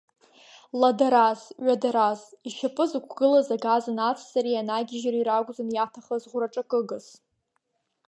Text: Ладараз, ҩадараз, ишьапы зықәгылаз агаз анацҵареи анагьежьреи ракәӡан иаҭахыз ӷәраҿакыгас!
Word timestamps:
Ладараз, 0.81 1.41
ҩадараз, 1.65 2.21
ишьапы 2.47 2.83
зықәгылаз 2.89 3.47
агаз 3.55 3.83
анацҵареи 3.91 4.61
анагьежьреи 4.61 5.27
ракәӡан 5.29 5.69
иаҭахыз 5.73 6.23
ӷәраҿакыгас! 6.31 7.05